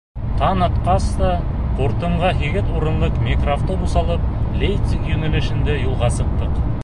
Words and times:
Таң 0.37 0.61
атҡас 0.67 1.09
та, 1.19 1.27
ҡуртымға 1.81 2.31
һигеҙ 2.39 2.71
урынлыҡ 2.79 3.19
микроавтобус 3.27 3.93
алып, 4.03 4.25
Лейпциг 4.63 5.09
йүнәлешендә 5.13 5.77
юлға 5.83 6.11
сыҡтыҡ. 6.19 6.61